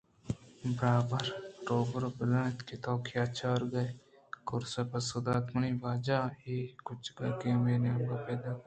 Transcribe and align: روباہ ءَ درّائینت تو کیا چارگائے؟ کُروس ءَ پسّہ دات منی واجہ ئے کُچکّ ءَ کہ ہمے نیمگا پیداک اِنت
روباہ 0.79 1.21
ءَ 1.25 2.15
درّائینت 2.17 2.67
تو 2.83 2.93
کیا 3.07 3.23
چارگائے؟ 3.37 3.89
کُروس 4.47 4.73
ءَ 4.81 4.89
پسّہ 4.89 5.17
دات 5.25 5.45
منی 5.53 5.71
واجہ 5.83 6.19
ئے 6.43 6.57
کُچکّ 6.85 7.19
ءَ 7.27 7.37
کہ 7.39 7.47
ہمے 7.55 7.73
نیمگا 7.83 8.17
پیداک 8.25 8.45
اِنت 8.53 8.59